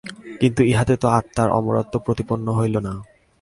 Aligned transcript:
কিন্তু 0.41 0.61
ইহাতে 0.63 0.95
তো 0.97 1.07
আত্মার 1.09 1.49
অমরত্ব 1.49 1.93
প্রতিপন্ন 2.05 2.47
হইল 2.51 2.75
না। 2.79 2.93